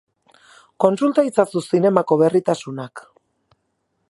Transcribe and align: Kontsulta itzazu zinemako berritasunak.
Kontsulta 0.85 1.25
itzazu 1.31 1.63
zinemako 1.67 2.21
berritasunak. 2.23 3.05